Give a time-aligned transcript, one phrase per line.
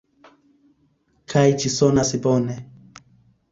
[1.35, 2.59] Kaj ĝi sonas bone.